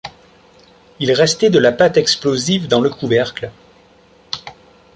[0.99, 3.51] Il restait de la pâte explosive dans le couvercle.